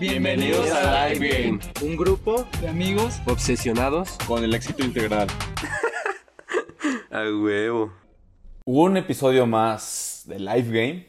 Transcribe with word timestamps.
Bienvenidos 0.00 0.70
a 0.72 1.08
Live 1.08 1.28
Game, 1.28 1.58
un 1.82 1.96
grupo 1.96 2.44
de 2.60 2.68
amigos 2.68 3.20
obsesionados 3.26 4.18
con 4.26 4.42
el 4.42 4.52
éxito 4.52 4.84
integral. 4.84 5.28
a 7.12 7.20
huevo. 7.22 7.92
Hubo 8.64 8.82
un 8.82 8.96
episodio 8.96 9.46
más 9.46 10.24
de 10.26 10.40
Live 10.40 10.62
Game. 10.62 11.08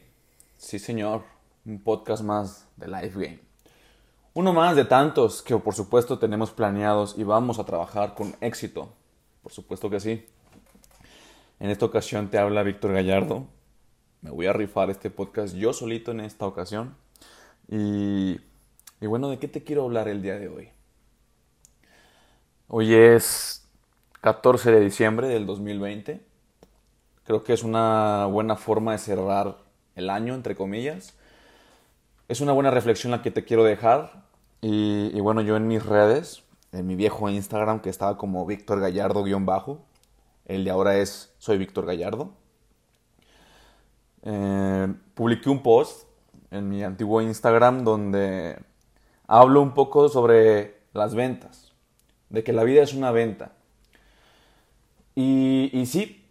Sí, 0.56 0.78
señor. 0.78 1.24
Un 1.64 1.82
podcast 1.82 2.22
más 2.22 2.68
de 2.76 2.86
Live 2.86 3.12
Game. 3.14 3.40
Uno 4.34 4.52
más 4.52 4.76
de 4.76 4.84
tantos 4.84 5.42
que 5.42 5.56
por 5.56 5.74
supuesto 5.74 6.20
tenemos 6.20 6.52
planeados 6.52 7.16
y 7.18 7.24
vamos 7.24 7.58
a 7.58 7.64
trabajar 7.64 8.14
con 8.14 8.36
éxito. 8.40 8.92
Por 9.42 9.50
supuesto 9.50 9.90
que 9.90 9.98
sí. 9.98 10.26
En 11.58 11.70
esta 11.70 11.86
ocasión 11.86 12.30
te 12.30 12.38
habla 12.38 12.62
Víctor 12.62 12.92
Gallardo. 12.92 13.48
Me 14.20 14.30
voy 14.30 14.46
a 14.46 14.52
rifar 14.52 14.90
este 14.90 15.10
podcast 15.10 15.56
yo 15.56 15.72
solito 15.72 16.12
en 16.12 16.20
esta 16.20 16.46
ocasión. 16.46 16.94
Y, 17.68 18.38
y 19.00 19.06
bueno, 19.06 19.28
¿de 19.28 19.38
qué 19.38 19.48
te 19.48 19.62
quiero 19.62 19.84
hablar 19.84 20.08
el 20.08 20.22
día 20.22 20.38
de 20.38 20.48
hoy? 20.48 20.70
Hoy 22.68 22.94
es 22.94 23.68
14 24.22 24.72
de 24.72 24.80
diciembre 24.80 25.28
del 25.28 25.46
2020. 25.46 26.20
Creo 27.24 27.44
que 27.44 27.52
es 27.52 27.62
una 27.62 28.26
buena 28.26 28.56
forma 28.56 28.92
de 28.92 28.98
cerrar 28.98 29.58
el 29.96 30.08
año, 30.08 30.34
entre 30.34 30.56
comillas. 30.56 31.14
Es 32.28 32.40
una 32.40 32.52
buena 32.52 32.70
reflexión 32.70 33.10
la 33.10 33.22
que 33.22 33.30
te 33.30 33.44
quiero 33.44 33.64
dejar. 33.64 34.24
Y, 34.62 35.20
bueno, 35.20 35.42
yo 35.42 35.56
en 35.56 35.68
mis 35.68 35.84
redes, 35.84 36.42
en 36.72 36.86
mi 36.86 36.96
viejo 36.96 37.28
Instagram 37.28 37.80
que 37.80 37.90
estaba 37.90 38.16
como 38.16 38.46
Víctor 38.46 38.80
Gallardo-bajo, 38.80 39.84
el 40.46 40.64
de 40.64 40.70
ahora 40.70 40.96
es 40.96 41.34
Soy 41.38 41.58
Víctor 41.58 41.86
Gallardo. 41.86 42.32
Eh, 44.22 44.92
publiqué 45.14 45.50
un 45.50 45.62
post 45.62 46.08
en 46.50 46.68
mi 46.68 46.82
antiguo 46.82 47.20
Instagram 47.20 47.84
donde 47.84 48.58
hablo 49.26 49.62
un 49.62 49.72
poco 49.74 50.08
sobre 50.08 50.76
las 50.92 51.14
ventas, 51.14 51.72
de 52.30 52.42
que 52.44 52.52
la 52.52 52.64
vida 52.64 52.82
es 52.82 52.94
una 52.94 53.10
venta. 53.10 53.52
Y, 55.14 55.70
sí, 55.86 56.24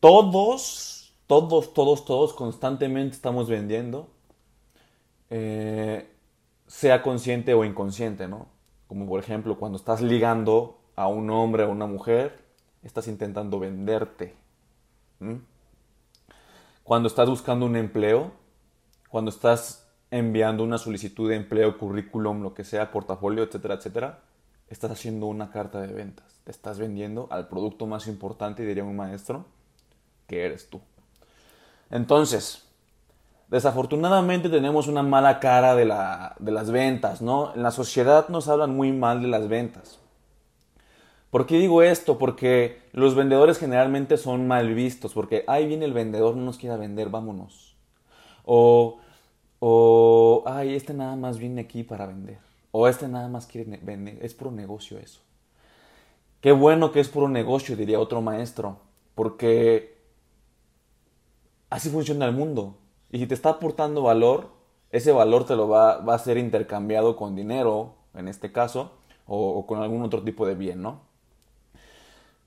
todos, 0.00 1.14
todos, 1.26 1.72
todos, 1.72 2.04
todos 2.04 2.32
constantemente 2.32 3.14
estamos 3.14 3.48
vendiendo, 3.48 4.08
eh, 5.30 6.10
sea 6.66 7.02
consciente 7.02 7.54
o 7.54 7.64
inconsciente, 7.64 8.26
¿no? 8.26 8.48
Como 8.88 9.06
por 9.06 9.20
ejemplo 9.20 9.56
cuando 9.58 9.78
estás 9.78 10.02
ligando 10.02 10.80
a 10.96 11.06
un 11.06 11.30
hombre 11.30 11.62
o 11.62 11.68
a 11.68 11.70
una 11.70 11.86
mujer, 11.86 12.42
estás 12.82 13.06
intentando 13.06 13.58
venderte. 13.58 14.34
Cuando 16.82 17.06
estás 17.06 17.28
buscando 17.28 17.64
un 17.66 17.76
empleo, 17.76 18.32
cuando 19.08 19.30
estás 19.30 19.81
enviando 20.12 20.62
una 20.62 20.76
solicitud 20.76 21.30
de 21.30 21.36
empleo, 21.36 21.78
currículum, 21.78 22.42
lo 22.42 22.52
que 22.52 22.64
sea, 22.64 22.92
portafolio, 22.92 23.42
etcétera, 23.42 23.74
etcétera, 23.74 24.18
estás 24.68 24.90
haciendo 24.90 25.26
una 25.26 25.50
carta 25.50 25.80
de 25.80 25.92
ventas. 25.92 26.38
Te 26.44 26.50
estás 26.50 26.78
vendiendo 26.78 27.28
al 27.30 27.48
producto 27.48 27.86
más 27.86 28.06
importante, 28.06 28.62
diría 28.62 28.84
un 28.84 28.94
maestro, 28.94 29.46
que 30.26 30.44
eres 30.44 30.68
tú. 30.68 30.82
Entonces, 31.90 32.68
desafortunadamente 33.48 34.50
tenemos 34.50 34.86
una 34.86 35.02
mala 35.02 35.40
cara 35.40 35.74
de, 35.74 35.86
la, 35.86 36.36
de 36.38 36.52
las 36.52 36.70
ventas, 36.70 37.22
¿no? 37.22 37.54
En 37.54 37.62
la 37.62 37.70
sociedad 37.70 38.28
nos 38.28 38.48
hablan 38.48 38.76
muy 38.76 38.92
mal 38.92 39.22
de 39.22 39.28
las 39.28 39.48
ventas. 39.48 39.98
¿Por 41.30 41.46
qué 41.46 41.56
digo 41.56 41.80
esto? 41.80 42.18
Porque 42.18 42.82
los 42.92 43.14
vendedores 43.14 43.58
generalmente 43.58 44.18
son 44.18 44.46
mal 44.46 44.74
vistos, 44.74 45.14
porque 45.14 45.44
ahí 45.46 45.66
viene 45.66 45.86
el 45.86 45.94
vendedor, 45.94 46.36
no 46.36 46.44
nos 46.44 46.58
quiere 46.58 46.76
vender, 46.76 47.08
vámonos. 47.08 47.74
O, 48.44 48.98
o, 49.64 50.42
ay, 50.44 50.74
este 50.74 50.92
nada 50.92 51.14
más 51.14 51.38
viene 51.38 51.60
aquí 51.60 51.84
para 51.84 52.06
vender. 52.06 52.40
O 52.72 52.88
este 52.88 53.06
nada 53.06 53.28
más 53.28 53.46
quiere 53.46 53.78
vender, 53.80 54.18
es 54.20 54.34
puro 54.34 54.50
negocio 54.50 54.98
eso. 54.98 55.20
Qué 56.40 56.50
bueno 56.50 56.90
que 56.90 56.98
es 56.98 57.08
puro 57.08 57.28
negocio, 57.28 57.76
diría 57.76 58.00
otro 58.00 58.20
maestro, 58.20 58.78
porque 59.14 59.96
así 61.70 61.90
funciona 61.90 62.26
el 62.26 62.32
mundo. 62.32 62.74
Y 63.12 63.20
si 63.20 63.28
te 63.28 63.34
está 63.34 63.50
aportando 63.50 64.02
valor, 64.02 64.48
ese 64.90 65.12
valor 65.12 65.46
te 65.46 65.54
lo 65.54 65.68
va, 65.68 65.98
va 65.98 66.16
a 66.16 66.18
ser 66.18 66.38
intercambiado 66.38 67.14
con 67.14 67.36
dinero, 67.36 67.94
en 68.14 68.26
este 68.26 68.50
caso, 68.50 68.90
o, 69.28 69.64
con 69.64 69.80
algún 69.80 70.02
otro 70.02 70.24
tipo 70.24 70.44
de 70.44 70.56
bien, 70.56 70.82
¿no? 70.82 71.02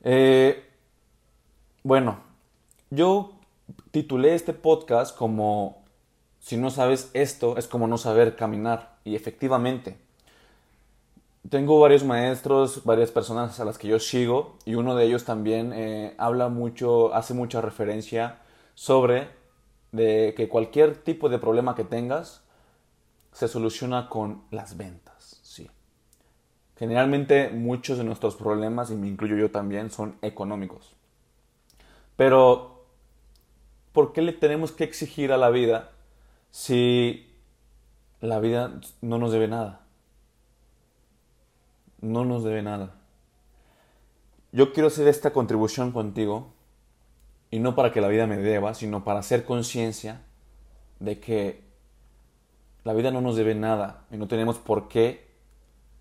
Eh, 0.03 0.65
bueno, 1.81 2.17
yo 2.89 3.31
titulé 3.91 4.35
este 4.35 4.51
podcast 4.51 5.17
como 5.17 5.84
si 6.45 6.57
no 6.57 6.69
sabes 6.69 7.09
esto 7.15 7.57
es 7.57 7.67
como 7.67 7.87
no 7.87 7.97
saber 7.97 8.35
caminar. 8.35 8.99
Y 9.03 9.15
efectivamente, 9.15 9.97
tengo 11.49 11.79
varios 11.79 12.03
maestros, 12.03 12.83
varias 12.85 13.09
personas 13.09 13.59
a 13.59 13.65
las 13.65 13.79
que 13.79 13.87
yo 13.87 13.99
sigo 13.99 14.55
y 14.63 14.75
uno 14.75 14.95
de 14.95 15.05
ellos 15.05 15.25
también 15.25 15.73
eh, 15.73 16.13
habla 16.19 16.49
mucho, 16.49 17.15
hace 17.15 17.33
mucha 17.33 17.61
referencia 17.61 18.37
sobre 18.75 19.27
de 19.91 20.35
que 20.37 20.47
cualquier 20.47 20.97
tipo 20.97 21.29
de 21.29 21.39
problema 21.39 21.73
que 21.73 21.83
tengas 21.83 22.43
se 23.31 23.47
soluciona 23.47 24.07
con 24.07 24.43
las 24.51 24.77
ventas. 24.77 25.39
Sí. 25.41 25.67
Generalmente 26.77 27.49
muchos 27.49 27.97
de 27.97 28.03
nuestros 28.03 28.35
problemas, 28.35 28.91
y 28.91 28.95
me 28.95 29.07
incluyo 29.07 29.35
yo 29.35 29.49
también, 29.49 29.89
son 29.89 30.15
económicos. 30.21 30.93
Pero, 32.15 32.85
¿por 33.93 34.13
qué 34.13 34.21
le 34.21 34.33
tenemos 34.33 34.71
que 34.71 34.83
exigir 34.83 35.31
a 35.31 35.37
la 35.37 35.49
vida 35.49 35.89
si 36.55 37.35
la 38.21 38.39
vida 38.39 38.79
no 39.01 39.17
nos 39.17 39.33
debe 39.33 39.49
nada? 39.49 39.81
No 41.99 42.23
nos 42.23 42.45
debe 42.45 42.63
nada. 42.63 42.95
Yo 44.53 44.71
quiero 44.71 44.87
hacer 44.87 45.09
esta 45.09 45.33
contribución 45.33 45.91
contigo, 45.91 46.53
y 47.51 47.59
no 47.59 47.75
para 47.75 47.91
que 47.91 47.99
la 47.99 48.07
vida 48.07 48.25
me 48.25 48.37
deba, 48.37 48.73
sino 48.73 49.03
para 49.03 49.19
hacer 49.19 49.43
conciencia 49.43 50.21
de 51.01 51.19
que 51.19 51.65
la 52.85 52.93
vida 52.93 53.11
no 53.11 53.19
nos 53.19 53.35
debe 53.35 53.53
nada 53.53 54.05
y 54.09 54.15
no 54.15 54.29
tenemos 54.29 54.57
por 54.57 54.87
qué 54.87 55.27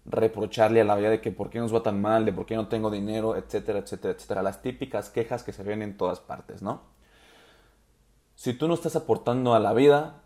reprocharle 0.05 0.81
a 0.81 0.85
la 0.85 0.95
vida 0.95 1.11
de 1.11 1.21
que 1.21 1.33
por 1.33 1.51
qué 1.51 1.59
nos 1.59 1.75
va 1.75 1.83
tan 1.83 2.01
mal, 2.01 2.25
de 2.25 2.33
por 2.33 2.47
qué 2.47 2.55
no 2.55 2.69
tengo 2.69 2.93
dinero, 2.93 3.35
etcétera, 3.35 3.81
etcétera, 3.81 4.15
etcétera. 4.15 4.43
Las 4.45 4.63
típicas 4.63 5.11
quejas 5.11 5.43
que 5.43 5.53
se 5.53 5.65
ven 5.65 5.83
en 5.83 5.97
todas 5.97 6.21
partes, 6.21 6.63
¿no? 6.63 6.83
Si 8.37 8.55
tú 8.55 8.69
no 8.69 8.75
estás 8.75 8.95
aportando 8.95 9.55
a 9.55 9.59
la 9.59 9.73
vida, 9.73 10.21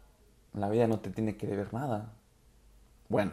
la 0.54 0.68
vida 0.68 0.86
no 0.86 1.00
te 1.00 1.10
tiene 1.10 1.36
que 1.36 1.46
deber 1.46 1.72
nada. 1.72 2.12
Bueno, 3.08 3.32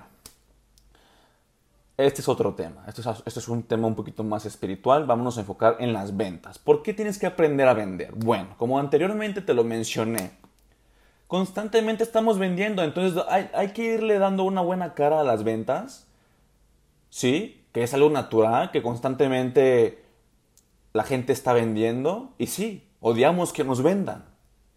este 1.97 2.21
es 2.21 2.27
otro 2.27 2.55
tema. 2.55 2.83
Esto 2.87 3.01
es, 3.25 3.47
un 3.47 3.63
tema 3.63 3.87
un 3.87 3.95
poquito 3.95 4.23
más 4.23 4.45
espiritual. 4.45 5.05
Vámonos 5.05 5.37
a 5.37 5.41
enfocar 5.41 5.77
en 5.79 5.93
las 5.93 6.15
ventas. 6.15 6.59
¿Por 6.59 6.83
qué 6.83 6.93
tienes 6.93 7.17
que 7.17 7.25
aprender 7.25 7.67
a 7.67 7.73
vender? 7.73 8.13
Bueno, 8.13 8.55
como 8.57 8.79
anteriormente 8.79 9.41
te 9.41 9.53
lo 9.53 9.63
mencioné, 9.63 10.31
constantemente 11.27 12.03
estamos 12.03 12.37
vendiendo, 12.37 12.83
entonces 12.83 13.23
hay, 13.29 13.49
hay 13.53 13.69
que 13.69 13.83
irle 13.95 14.19
dando 14.19 14.43
una 14.43 14.61
buena 14.61 14.93
cara 14.93 15.21
a 15.21 15.23
las 15.23 15.43
ventas 15.43 16.05
¿sí? 17.15 17.63
Que 17.71 17.83
es 17.83 17.93
algo 17.93 18.09
natural, 18.09 18.71
que 18.71 18.81
constantemente 18.81 20.03
la 20.91 21.05
gente 21.05 21.31
está 21.31 21.53
vendiendo. 21.53 22.33
Y 22.37 22.47
sí, 22.47 22.89
odiamos 22.99 23.53
que 23.53 23.63
nos 23.63 23.81
vendan. 23.81 24.25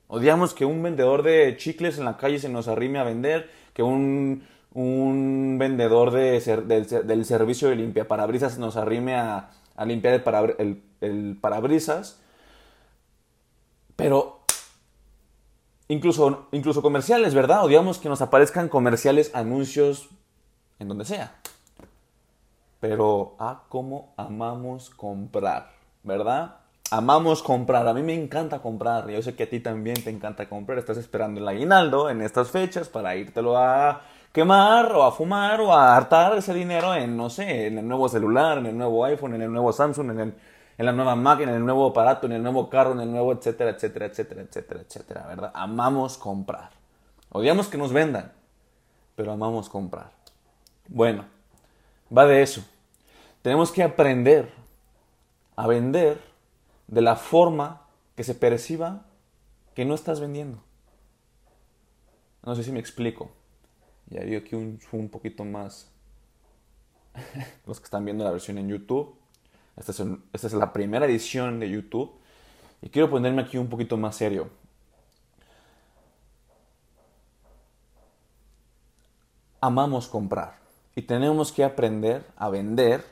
Odiamos 0.09 0.55
que 0.55 0.65
un 0.65 0.83
vendedor 0.83 1.23
de 1.23 1.57
chicles 1.57 1.99
en 1.99 2.05
la 2.05 2.17
calle 2.17 2.39
se 2.39 2.49
nos 2.49 2.67
arrime 2.69 2.99
a 2.99 3.05
vender, 3.05 3.51
que 3.73 3.83
un, 3.83 4.45
un 4.75 5.57
vendedor 5.59 6.11
de 6.11 6.41
del, 7.05 7.25
servicio 7.25 7.69
de 7.69 7.77
limpia 7.77 8.09
parabrisas 8.09 8.55
se 8.55 8.61
nos 8.61 8.77
arrime 8.77 9.15
a, 9.15 9.51
a 9.77 9.85
limpiar 9.85 10.23
el, 10.59 10.83
el, 11.01 11.39
parabrisas. 11.41 12.21
Pero 13.97 14.41
incluso, 15.89 16.49
incluso 16.53 16.82
comerciales, 16.82 17.35
¿verdad? 17.35 17.65
Odiamos 17.65 17.99
que 17.99 18.09
nos 18.09 18.23
aparezcan 18.23 18.69
comerciales, 18.69 19.35
anuncios, 19.35 20.09
en 20.79 20.88
donde 20.88 21.05
sea 21.05 21.35
pero 22.81 23.35
ah, 23.38 23.62
cómo 23.69 24.15
amamos 24.17 24.91
comprar, 24.91 25.73
¿verdad? 26.03 26.57
Amamos 26.90 27.43
comprar, 27.43 27.87
a 27.87 27.93
mí 27.93 28.02
me 28.02 28.14
encanta 28.14 28.61
comprar, 28.61 29.11
yo 29.11 29.20
sé 29.20 29.35
que 29.35 29.43
a 29.43 29.50
ti 29.50 29.61
también 29.61 30.02
te 30.02 30.08
encanta 30.08 30.49
comprar, 30.49 30.79
estás 30.79 30.96
esperando 30.96 31.38
el 31.38 31.46
aguinaldo 31.46 32.08
en 32.08 32.23
estas 32.23 32.50
fechas 32.50 32.88
para 32.88 33.14
írtelo 33.14 33.58
a 33.58 34.00
quemar 34.32 34.90
o 34.93 35.05
a 35.05 35.12
fumar 35.12 35.61
o 35.61 35.75
a 35.75 35.94
hartar 35.94 36.38
ese 36.38 36.55
dinero 36.55 36.94
en, 36.94 37.14
no 37.14 37.29
sé, 37.29 37.67
en 37.67 37.76
el 37.76 37.87
nuevo 37.87 38.08
celular, 38.08 38.56
en 38.56 38.67
el 38.67 38.79
nuevo 38.79 39.05
iPhone, 39.05 39.35
en 39.35 39.43
el 39.43 39.52
nuevo 39.52 39.70
Samsung, 39.70 40.12
en, 40.12 40.20
el, 40.20 40.35
en 40.79 40.87
la 40.87 40.93
nueva 40.93 41.14
máquina, 41.14 41.50
en 41.50 41.58
el 41.58 41.67
nuevo 41.67 41.88
aparato, 41.88 42.26
en 42.26 42.32
el 42.32 42.43
nuevo 42.43 42.70
carro, 42.70 42.93
en 42.93 43.00
el 43.00 43.11
nuevo, 43.11 43.34
etcétera, 43.34 43.73
etcétera, 43.73 44.06
etcétera, 44.06 44.43
etcétera, 44.43 44.81
etcétera, 44.81 45.26
¿verdad? 45.26 45.50
Amamos 45.52 46.17
comprar. 46.17 46.70
Odiamos 47.31 47.69
que 47.69 47.76
nos 47.76 47.93
vendan, 47.93 48.32
pero 49.14 49.32
amamos 49.32 49.69
comprar. 49.69 50.11
Bueno, 50.87 51.26
va 52.17 52.25
de 52.25 52.41
eso. 52.41 52.64
Tenemos 53.43 53.73
que 53.73 53.82
aprender 53.82 54.50
a 55.55 55.67
vender 55.67 56.28
de 56.88 57.02
la 57.02 57.17
forma 57.17 57.87
que 58.17 58.25
se 58.25 58.35
perciba 58.35 59.06
que 59.75 59.85
no 59.85 59.94
estás 59.94 60.19
vendiendo. 60.19 60.61
No 62.44 62.56
sé 62.56 62.64
si 62.64 62.73
me 62.73 62.81
explico. 62.81 63.31
Y 64.11 64.19
hay 64.19 64.35
aquí 64.35 64.56
un, 64.56 64.81
un 64.90 65.08
poquito 65.08 65.44
más. 65.44 65.90
Los 67.67 67.79
que 67.79 67.85
están 67.85 68.05
viendo 68.05 68.25
la 68.25 68.31
versión 68.31 68.58
en 68.58 68.69
YouTube. 68.69 69.14
Esta 69.76 69.93
es, 69.93 70.02
esta 70.32 70.46
es 70.49 70.52
la 70.55 70.73
primera 70.73 71.06
edición 71.06 71.61
de 71.61 71.70
YouTube. 71.70 72.11
Y 72.81 72.88
quiero 72.88 73.11
ponerme 73.11 73.43
aquí 73.43 73.58
un 73.58 73.69
poquito 73.69 73.96
más 73.96 74.17
serio. 74.17 74.49
Amamos 79.61 80.08
comprar. 80.08 80.56
Y 80.96 81.02
tenemos 81.02 81.52
que 81.52 81.64
aprender 81.64 82.25
a 82.37 82.49
vender 82.49 83.05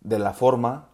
de 0.00 0.18
la 0.18 0.32
forma 0.32 0.91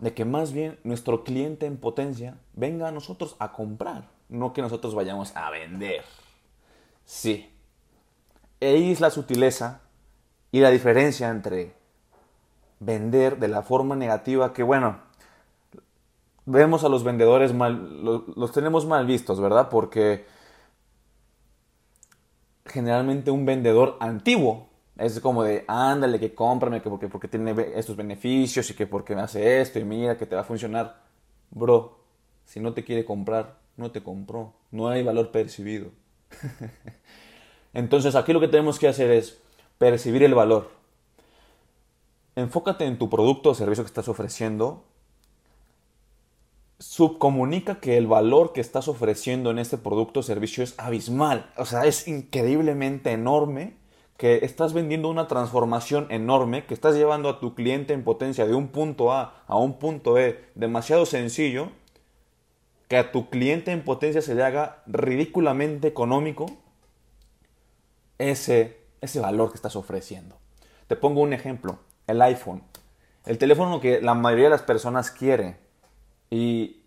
de 0.00 0.14
que 0.14 0.24
más 0.24 0.52
bien 0.52 0.78
nuestro 0.82 1.24
cliente 1.24 1.66
en 1.66 1.76
potencia 1.76 2.38
venga 2.54 2.88
a 2.88 2.92
nosotros 2.92 3.36
a 3.38 3.52
comprar, 3.52 4.08
no 4.28 4.52
que 4.52 4.62
nosotros 4.62 4.94
vayamos 4.94 5.36
a 5.36 5.50
vender. 5.50 6.02
Sí. 7.04 7.50
Ahí 8.60 8.92
es 8.92 9.00
la 9.00 9.10
sutileza 9.10 9.82
y 10.52 10.60
la 10.60 10.70
diferencia 10.70 11.28
entre 11.28 11.74
vender 12.78 13.38
de 13.38 13.48
la 13.48 13.62
forma 13.62 13.94
negativa 13.94 14.52
que, 14.52 14.62
bueno, 14.62 14.98
vemos 16.46 16.82
a 16.82 16.88
los 16.88 17.04
vendedores 17.04 17.52
mal, 17.52 18.02
los, 18.02 18.52
tenemos 18.52 18.86
mal 18.86 19.06
vistos, 19.06 19.40
¿verdad? 19.40 19.68
Porque 19.68 20.26
generalmente 22.64 23.30
un 23.30 23.44
vendedor 23.44 23.96
antiguo 24.00 24.69
es 25.00 25.18
como 25.20 25.42
de, 25.42 25.64
ándale, 25.66 26.20
que 26.20 26.34
cómprame, 26.34 26.82
que 26.82 26.90
porque, 26.90 27.08
porque 27.08 27.26
tiene 27.26 27.54
estos 27.74 27.96
beneficios 27.96 28.68
y 28.70 28.74
que 28.74 28.86
porque 28.86 29.14
me 29.14 29.22
hace 29.22 29.60
esto 29.60 29.78
y 29.78 29.84
mira 29.84 30.18
que 30.18 30.26
te 30.26 30.34
va 30.34 30.42
a 30.42 30.44
funcionar. 30.44 31.00
Bro, 31.50 31.98
si 32.44 32.60
no 32.60 32.74
te 32.74 32.84
quiere 32.84 33.06
comprar, 33.06 33.58
no 33.78 33.90
te 33.90 34.02
compró. 34.02 34.52
No 34.70 34.88
hay 34.88 35.02
valor 35.02 35.30
percibido. 35.30 35.90
Entonces 37.72 38.14
aquí 38.14 38.34
lo 38.34 38.40
que 38.40 38.48
tenemos 38.48 38.78
que 38.78 38.88
hacer 38.88 39.10
es 39.10 39.40
percibir 39.78 40.22
el 40.22 40.34
valor. 40.34 40.70
Enfócate 42.36 42.84
en 42.84 42.98
tu 42.98 43.08
producto 43.08 43.50
o 43.50 43.54
servicio 43.54 43.82
que 43.84 43.88
estás 43.88 44.08
ofreciendo. 44.08 44.84
Subcomunica 46.78 47.80
que 47.80 47.96
el 47.96 48.06
valor 48.06 48.52
que 48.52 48.60
estás 48.60 48.86
ofreciendo 48.86 49.50
en 49.50 49.58
este 49.58 49.78
producto 49.78 50.20
o 50.20 50.22
servicio 50.22 50.62
es 50.62 50.78
abismal. 50.78 51.50
O 51.56 51.64
sea, 51.64 51.86
es 51.86 52.06
increíblemente 52.06 53.12
enorme 53.12 53.79
que 54.20 54.44
estás 54.44 54.74
vendiendo 54.74 55.08
una 55.08 55.28
transformación 55.28 56.06
enorme, 56.10 56.66
que 56.66 56.74
estás 56.74 56.94
llevando 56.94 57.30
a 57.30 57.40
tu 57.40 57.54
cliente 57.54 57.94
en 57.94 58.04
potencia 58.04 58.46
de 58.46 58.54
un 58.54 58.68
punto 58.68 59.14
A 59.14 59.42
a 59.46 59.56
un 59.56 59.78
punto 59.78 60.12
B 60.12 60.44
demasiado 60.54 61.06
sencillo, 61.06 61.70
que 62.86 62.98
a 62.98 63.12
tu 63.12 63.30
cliente 63.30 63.72
en 63.72 63.82
potencia 63.82 64.20
se 64.20 64.34
le 64.34 64.42
haga 64.42 64.82
ridículamente 64.84 65.88
económico 65.88 66.44
ese, 68.18 68.82
ese 69.00 69.20
valor 69.20 69.52
que 69.52 69.56
estás 69.56 69.74
ofreciendo. 69.74 70.36
Te 70.86 70.96
pongo 70.96 71.22
un 71.22 71.32
ejemplo, 71.32 71.78
el 72.06 72.20
iPhone, 72.20 72.62
el 73.24 73.38
teléfono 73.38 73.80
que 73.80 74.02
la 74.02 74.12
mayoría 74.12 74.44
de 74.44 74.50
las 74.50 74.60
personas 74.60 75.10
quiere 75.10 75.56
y 76.28 76.82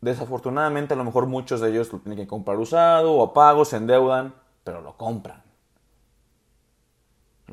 desafortunadamente 0.00 0.94
a 0.94 0.96
lo 0.96 1.04
mejor 1.04 1.26
muchos 1.26 1.60
de 1.60 1.68
ellos 1.68 1.92
lo 1.92 1.98
tienen 1.98 2.16
que 2.16 2.26
comprar 2.26 2.56
usado 2.56 3.12
o 3.12 3.22
a 3.22 3.34
pago, 3.34 3.66
se 3.66 3.76
endeudan, 3.76 4.34
pero 4.64 4.80
lo 4.80 4.96
compran 4.96 5.44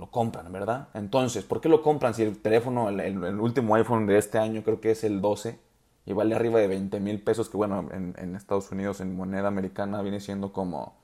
lo 0.01 0.09
compran, 0.09 0.51
¿verdad? 0.51 0.87
Entonces, 0.95 1.43
¿por 1.43 1.61
qué 1.61 1.69
lo 1.69 1.83
compran 1.83 2.15
si 2.15 2.23
el 2.23 2.39
teléfono, 2.39 2.89
el, 2.89 3.39
último 3.39 3.75
iPhone 3.75 4.07
de 4.07 4.17
este 4.17 4.39
año 4.39 4.63
creo 4.63 4.81
que 4.81 4.89
es 4.89 5.03
el 5.03 5.21
12 5.21 5.59
y 6.07 6.13
vale 6.13 6.33
arriba 6.33 6.59
de 6.59 6.67
20 6.67 6.99
mil 6.99 7.21
pesos, 7.21 7.49
que 7.49 7.57
bueno, 7.57 7.87
en, 7.91 8.35
Estados 8.35 8.71
Unidos 8.71 8.99
en 8.99 9.15
moneda 9.15 9.47
americana 9.47 10.01
viene 10.01 10.19
siendo 10.19 10.51
como 10.51 10.95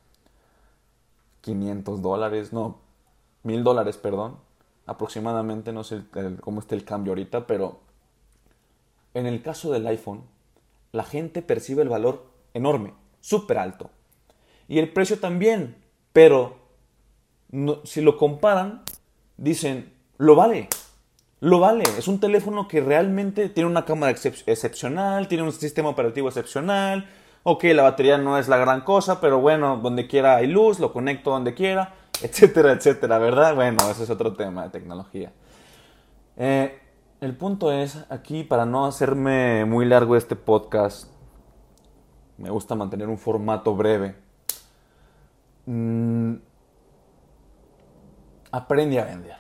500 1.42 2.02
dólares, 2.02 2.54
no, 2.54 2.80
mil 3.44 3.64
dólares, 3.64 3.98
perdón, 3.98 4.38
aproximadamente, 4.88 5.72
no 5.72 5.84
sé 5.84 6.02
cómo 6.42 6.60
está 6.60 6.74
el 6.74 6.84
cambio 6.84 7.12
ahorita, 7.12 7.46
pero 7.46 7.82
en 9.14 9.28
el 9.28 9.44
caso 9.44 9.72
del 9.72 9.86
iPhone, 9.86 10.24
la 10.92 11.04
gente 11.04 11.44
percibe 11.44 11.84
el 11.84 11.90
valor 11.90 12.26
enorme, 12.56 12.96
súper 13.22 13.60
alto. 13.60 13.92
Y 14.68 14.80
el 14.80 14.92
precio 14.92 15.20
también, 15.20 15.76
pero 16.14 16.57
si 17.84 18.02
lo 18.02 18.18
comparan, 18.18 18.84
dicen, 19.38 19.94
lo 20.18 20.36
vale, 20.36 20.68
lo 21.40 21.60
vale. 21.60 21.84
Es 21.98 22.08
un 22.08 22.20
teléfono 22.20 22.68
que 22.68 22.82
realmente 22.82 23.50
tiene 23.50 23.70
una 23.70 23.86
cámara 23.86 24.12
excepcional, 24.12 25.28
tiene 25.28 25.44
un 25.44 25.52
sistema 25.52 25.90
operativo 25.90 26.28
excepcional. 26.28 27.08
Ok, 27.44 27.64
la 27.66 27.84
batería 27.84 28.18
no 28.18 28.38
es 28.38 28.48
la 28.48 28.58
gran 28.58 28.82
cosa, 28.82 29.22
pero 29.22 29.40
bueno, 29.40 29.78
donde 29.78 30.08
quiera 30.08 30.36
hay 30.36 30.48
luz, 30.48 30.80
lo 30.80 30.92
conecto 30.92 31.32
donde 31.32 31.54
quiera, 31.54 31.94
etcétera, 32.22 32.74
etcétera, 32.74 33.18
¿verdad? 33.20 33.56
Bueno, 33.56 33.78
ese 33.90 34.04
es 34.04 34.10
otro 34.10 34.34
tema 34.34 34.64
de 34.64 34.70
tecnología. 34.70 35.32
Eh, 36.36 36.78
el 37.22 37.36
punto 37.36 37.72
es, 37.72 38.06
aquí 38.10 38.44
para 38.44 38.66
no 38.66 38.86
hacerme 38.86 39.66
muy 39.66 39.86
largo 39.86 40.16
este 40.16 40.36
podcast, 40.36 41.08
me 42.38 42.50
gusta 42.50 42.76
mantener 42.76 43.08
un 43.08 43.18
formato 43.18 43.76
breve. 43.76 44.16
Mm, 45.66 46.36
aprende 48.58 49.00
a 49.00 49.06
vender. 49.06 49.38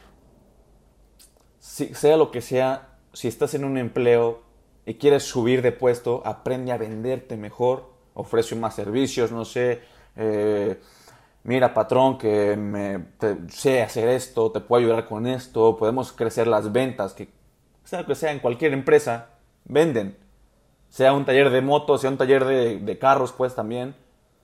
Si, 1.60 1.94
sea 1.96 2.18
lo 2.18 2.30
que 2.30 2.42
sea, 2.42 2.90
si 3.14 3.28
estás 3.28 3.54
en 3.56 3.66
un 3.66 3.78
empleo 3.78 4.42
y 4.86 4.94
quieres 4.96 5.24
subir 5.24 5.62
de 5.62 5.72
puesto, 5.72 6.22
aprende 6.24 6.72
a 6.72 6.78
venderte 6.78 7.36
mejor, 7.36 7.90
ofrece 8.14 8.56
más 8.56 8.76
servicios, 8.76 9.32
no 9.32 9.44
sé, 9.44 9.82
eh, 10.16 10.80
mira 11.44 11.74
patrón 11.74 12.18
que 12.18 12.56
me, 12.56 13.06
sé 13.50 13.82
hacer 13.82 14.08
esto, 14.10 14.52
te 14.52 14.60
puedo 14.60 14.84
ayudar 14.84 15.06
con 15.06 15.26
esto, 15.26 15.78
podemos 15.78 16.12
crecer 16.12 16.48
las 16.48 16.72
ventas, 16.72 17.14
que 17.14 17.30
sea 17.84 18.02
lo 18.02 18.08
que 18.08 18.16
sea 18.16 18.32
en 18.32 18.40
cualquier 18.40 18.74
empresa, 18.74 19.30
venden. 19.66 20.16
Sea 20.90 21.12
un 21.12 21.26
taller 21.26 21.50
de 21.50 21.62
motos, 21.62 22.02
sea 22.02 22.10
un 22.10 22.18
taller 22.18 22.46
de, 22.46 22.80
de 22.80 22.98
carros, 22.98 23.34
pues 23.34 23.56
también, 23.56 23.94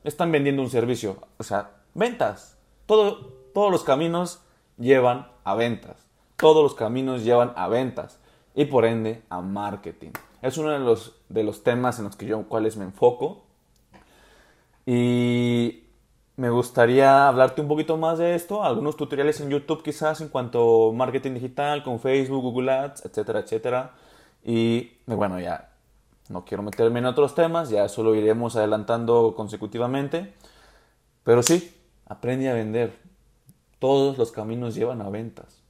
están 0.03 0.31
vendiendo 0.31 0.61
un 0.61 0.69
servicio. 0.69 1.17
O 1.37 1.43
sea, 1.43 1.71
ventas. 1.93 2.57
Todo, 2.85 3.31
todos 3.53 3.71
los 3.71 3.83
caminos 3.83 4.42
llevan 4.77 5.27
a 5.43 5.55
ventas. 5.55 5.97
Todos 6.37 6.63
los 6.63 6.75
caminos 6.75 7.23
llevan 7.23 7.53
a 7.55 7.67
ventas 7.67 8.19
y 8.55 8.65
por 8.65 8.85
ende 8.85 9.21
a 9.29 9.41
marketing. 9.41 10.11
Es 10.41 10.57
uno 10.57 10.69
de 10.69 10.79
los, 10.79 11.15
de 11.29 11.43
los 11.43 11.63
temas 11.63 11.99
en 11.99 12.05
los 12.05 12.15
que 12.15 12.25
yo 12.25 12.43
cuales 12.43 12.77
me 12.77 12.85
enfoco. 12.85 13.43
Y 14.85 15.83
me 16.35 16.49
gustaría 16.49 17.27
hablarte 17.27 17.61
un 17.61 17.67
poquito 17.67 17.95
más 17.97 18.17
de 18.17 18.35
esto, 18.35 18.63
algunos 18.63 18.97
tutoriales 18.97 19.39
en 19.39 19.49
YouTube 19.49 19.83
quizás 19.83 20.19
en 20.19 20.29
cuanto 20.29 20.89
a 20.89 20.93
marketing 20.93 21.35
digital 21.35 21.83
con 21.83 21.99
Facebook, 21.99 22.41
Google 22.41 22.71
Ads, 22.71 23.05
etcétera, 23.05 23.39
etcétera. 23.39 23.91
Y 24.43 24.91
bueno, 25.05 25.39
ya 25.39 25.69
no 26.29 26.43
quiero 26.43 26.63
meterme 26.63 26.99
en 26.99 27.05
otros 27.05 27.35
temas, 27.35 27.69
ya 27.69 27.85
eso 27.85 28.03
lo 28.03 28.15
iremos 28.15 28.55
adelantando 28.55 29.33
consecutivamente. 29.35 30.33
Pero 31.23 31.43
sí, 31.43 31.75
aprende 32.07 32.49
a 32.49 32.53
vender. 32.53 33.02
Todos 33.83 34.17
los 34.17 34.31
caminos 34.31 34.75
llevan 34.75 35.01
a 35.01 35.09
ventas. 35.09 35.61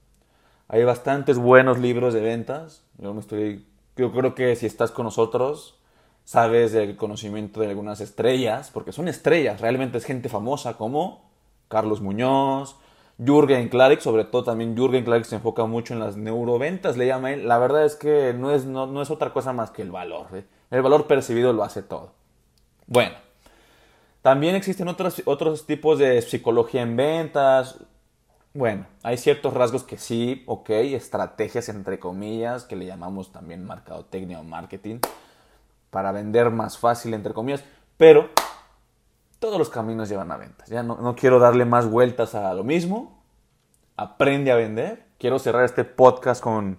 Hay 0.67 0.83
bastantes 0.83 1.39
buenos 1.39 1.79
libros 1.79 2.13
de 2.13 2.21
ventas. 2.21 2.83
Yo, 2.99 3.11
me 3.11 3.21
estoy, 3.21 3.65
yo 3.95 4.11
creo 4.11 4.35
que 4.35 4.55
si 4.55 4.67
estás 4.67 4.91
con 4.91 5.05
nosotros, 5.05 5.79
sabes 6.23 6.73
del 6.73 6.95
conocimiento 6.95 7.59
de 7.59 7.69
algunas 7.69 8.01
estrellas, 8.01 8.69
porque 8.71 8.91
son 8.91 9.07
estrellas, 9.07 9.61
realmente 9.61 9.97
es 9.97 10.05
gente 10.05 10.29
famosa 10.29 10.77
como 10.77 11.27
Carlos 11.69 12.01
Muñoz, 12.01 12.75
Jürgen 13.17 13.67
Klarik, 13.69 13.99
sobre 13.99 14.25
todo 14.25 14.43
también 14.43 14.77
Jürgen 14.77 15.05
Klarik 15.05 15.25
se 15.25 15.37
enfoca 15.37 15.65
mucho 15.65 15.95
en 15.95 15.99
las 15.99 16.15
neuroventas, 16.15 16.97
le 16.97 17.07
llama 17.07 17.33
él. 17.33 17.47
La 17.47 17.57
verdad 17.57 17.83
es 17.83 17.95
que 17.95 18.35
no 18.37 18.51
es, 18.51 18.65
no, 18.65 19.01
es 19.01 19.09
otra 19.09 19.33
cosa 19.33 19.53
más 19.53 19.71
que 19.71 19.81
el 19.81 19.89
valor. 19.89 20.27
¿eh? 20.35 20.45
El 20.69 20.83
valor 20.83 21.07
percibido 21.07 21.51
lo 21.51 21.63
hace 21.63 21.81
todo. 21.81 22.11
Bueno, 22.85 23.15
también 24.21 24.53
existen 24.53 24.87
otros, 24.87 25.23
otros 25.25 25.65
tipos 25.65 25.97
de 25.97 26.21
psicología 26.21 26.83
en 26.83 26.95
ventas, 26.95 27.79
bueno, 28.53 28.85
hay 29.01 29.17
ciertos 29.17 29.53
rasgos 29.53 29.83
que 29.83 29.97
sí, 29.97 30.43
ok, 30.45 30.69
estrategias 30.69 31.69
entre 31.69 31.97
comillas, 31.97 32.65
que 32.65 32.75
le 32.75 32.85
llamamos 32.85 33.31
también 33.31 33.65
mercadotecnia 33.65 34.39
o 34.39 34.43
marketing, 34.43 34.99
para 35.89 36.11
vender 36.11 36.51
más 36.51 36.77
fácil 36.77 37.15
entre 37.15 37.33
comillas, 37.33 37.63
pero 37.97 38.29
todos 39.39 39.57
los 39.57 39.69
caminos 39.69 40.07
llevan 40.07 40.31
a 40.31 40.37
ventas. 40.37 40.69
Ya 40.69 40.83
no, 40.83 41.15
quiero 41.15 41.39
darle 41.39 41.65
más 41.65 41.89
vueltas 41.89 42.35
a 42.35 42.53
lo 42.53 42.63
mismo. 42.63 43.21
Aprende 43.97 44.51
a 44.51 44.55
vender. 44.55 45.05
Quiero 45.17 45.37
cerrar 45.37 45.65
este 45.65 45.83
podcast 45.83 46.41
con 46.41 46.77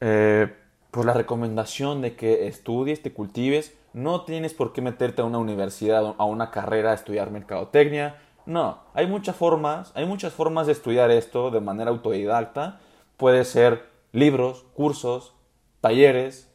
eh, 0.00 0.54
pues 0.92 1.04
la 1.04 1.14
recomendación 1.14 2.02
de 2.02 2.14
que 2.14 2.46
estudies, 2.46 3.02
te 3.02 3.12
cultives. 3.12 3.76
No 3.92 4.24
tienes 4.24 4.54
por 4.54 4.72
qué 4.72 4.80
meterte 4.80 5.22
a 5.22 5.24
una 5.24 5.38
universidad, 5.38 6.14
a 6.16 6.24
una 6.24 6.52
carrera 6.52 6.92
a 6.92 6.94
estudiar 6.94 7.32
mercadotecnia 7.32 8.16
no, 8.48 8.78
hay 8.94 9.06
muchas 9.06 9.36
formas, 9.36 9.92
hay 9.94 10.06
muchas 10.06 10.32
formas 10.32 10.66
de 10.66 10.72
estudiar 10.72 11.10
esto 11.10 11.50
de 11.50 11.60
manera 11.60 11.90
autodidacta. 11.90 12.80
Puede 13.18 13.44
ser 13.44 13.90
libros, 14.12 14.64
cursos, 14.72 15.34
talleres, 15.82 16.50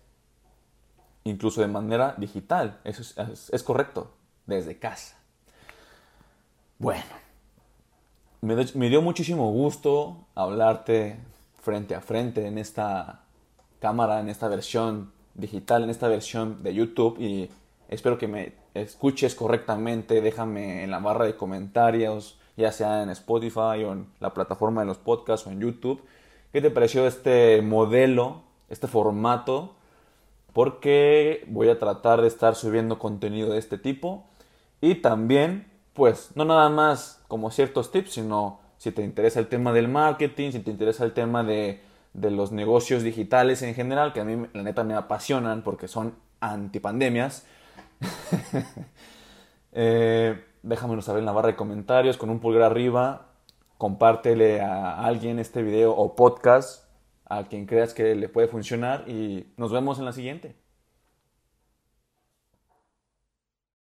incluso 1.24 1.62
de 1.62 1.68
manera 1.68 2.16
digital. 2.18 2.80
Eso 2.84 3.04
es, 3.52 3.62
correcto, 3.62 4.10
desde 4.48 4.80
casa. 4.80 5.20
Bueno, 6.80 7.04
me, 8.42 8.56
me 8.74 8.90
dio 8.90 9.04
muchísimo 9.04 9.52
gusto 9.52 10.26
hablarte 10.34 11.20
frente 11.62 11.94
a 11.94 12.02
frente 12.02 12.48
en 12.48 12.58
esta 12.58 13.22
cámara, 13.80 14.20
en 14.20 14.30
esta 14.30 14.48
versión 14.48 15.12
digital, 15.36 15.84
en 15.84 15.92
esta 15.92 16.08
versión 16.08 16.64
de 16.64 16.74
YouTube 16.74 17.20
y 17.20 17.52
espero 17.94 18.18
que 18.18 18.28
me 18.28 18.54
escuches 18.74 19.36
correctamente. 19.36 20.22
Déjame 20.22 20.84
en 20.84 20.92
la 20.92 21.00
barra 21.00 21.26
de 21.26 21.36
comentarios, 21.36 22.40
ya 22.58 22.72
sea 22.72 23.04
en 23.04 23.10
Spotify 23.10 23.84
o 23.86 23.94
en 23.94 24.08
la 24.20 24.34
plataforma 24.34 24.82
de 24.82 24.88
los 24.88 24.98
podcasts 24.98 25.48
o 25.48 25.52
en 25.52 25.60
YouTube. 25.60 26.04
¿Qué 26.52 26.62
te 26.62 26.70
pareció 26.70 27.08
este 27.08 27.62
modelo, 27.62 28.42
este 28.70 28.88
formato? 28.88 29.76
Porque 30.54 31.46
voy 31.48 31.70
a 31.70 31.80
tratar 31.80 32.22
de 32.22 32.28
estar 32.28 32.56
subiendo 32.56 33.00
contenido 33.00 33.54
de 33.54 33.60
este 33.60 33.78
tipo 33.78 34.26
y 34.82 34.96
también, 34.96 35.72
pues, 35.94 36.32
no 36.36 36.46
nada 36.46 36.70
más 36.70 37.24
como 37.28 37.50
ciertos 37.50 37.92
tips, 37.92 38.14
sino 38.14 38.60
si 38.78 38.92
te 38.92 39.04
interesa 39.04 39.40
el 39.40 39.48
tema 39.48 39.72
del 39.72 39.88
marketing, 39.88 40.52
si 40.52 40.60
te 40.60 40.70
interesa 40.70 41.06
el 41.06 41.14
tema 41.14 41.44
de, 41.44 41.82
de 42.14 42.32
los 42.32 42.52
negocios 42.52 43.02
digitales 43.02 43.62
en 43.62 43.74
general, 43.74 44.14
que 44.14 44.20
a 44.20 44.26
mí 44.26 44.48
la 44.54 44.62
neta 44.62 44.84
me 44.84 44.94
apasionan 44.94 45.64
porque 45.64 45.88
son 45.88 46.16
antipandemias. 46.40 47.46
eh, 49.72 50.44
déjamelo 50.62 51.02
saber 51.02 51.20
en 51.20 51.26
la 51.26 51.32
barra 51.32 51.50
de 51.50 51.56
comentarios 51.56 52.18
con 52.18 52.30
un 52.30 52.40
pulgar 52.40 52.64
arriba. 52.64 53.28
Compártele 53.78 54.62
a 54.62 55.04
alguien 55.06 55.40
este 55.40 55.62
video 55.62 55.94
o 55.96 56.16
podcast, 56.16 56.88
a 57.26 57.44
quien 57.44 57.66
creas 57.66 57.94
que 57.94 58.16
le 58.16 58.30
puede 58.30 58.48
funcionar 58.48 59.10
y 59.10 59.48
nos 59.58 59.72
vemos 59.72 60.00
en 60.00 60.06
la 60.06 60.14
siguiente. 60.14 60.56